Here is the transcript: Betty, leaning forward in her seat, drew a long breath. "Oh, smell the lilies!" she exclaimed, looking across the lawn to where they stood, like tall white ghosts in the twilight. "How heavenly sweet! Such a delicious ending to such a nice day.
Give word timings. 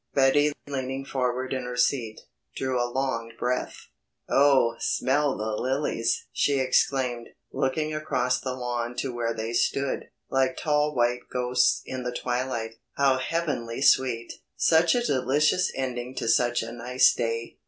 Betty, 0.15 0.51
leaning 0.67 1.05
forward 1.05 1.53
in 1.53 1.65
her 1.65 1.77
seat, 1.77 2.21
drew 2.55 2.81
a 2.81 2.89
long 2.91 3.33
breath. 3.37 3.85
"Oh, 4.27 4.73
smell 4.79 5.37
the 5.37 5.55
lilies!" 5.61 6.25
she 6.33 6.57
exclaimed, 6.59 7.27
looking 7.51 7.93
across 7.93 8.39
the 8.41 8.55
lawn 8.55 8.95
to 8.97 9.13
where 9.13 9.31
they 9.35 9.53
stood, 9.53 10.09
like 10.27 10.57
tall 10.57 10.95
white 10.95 11.29
ghosts 11.31 11.83
in 11.85 12.01
the 12.01 12.11
twilight. 12.19 12.77
"How 12.93 13.17
heavenly 13.19 13.79
sweet! 13.83 14.33
Such 14.57 14.95
a 14.95 15.05
delicious 15.05 15.71
ending 15.75 16.15
to 16.15 16.27
such 16.27 16.63
a 16.63 16.71
nice 16.71 17.13
day. 17.13 17.59